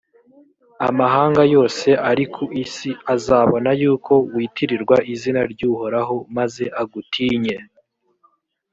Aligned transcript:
amahanga 0.87 1.41
yose 1.53 1.89
ari 2.09 2.25
ku 2.33 2.43
isi 2.63 2.91
azabona 3.13 3.69
yuko 3.81 4.13
witirirwa 4.33 4.97
izina 5.13 5.41
ry’uhoraho, 5.51 6.15
maze 6.37 6.63
agutinye. 6.81 7.57